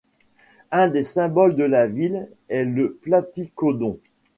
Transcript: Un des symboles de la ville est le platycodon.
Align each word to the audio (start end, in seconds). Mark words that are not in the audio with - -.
Un 0.71 0.87
des 0.87 1.03
symboles 1.03 1.55
de 1.55 1.63
la 1.63 1.85
ville 1.85 2.27
est 2.49 2.65
le 2.65 2.93
platycodon. 3.03 3.99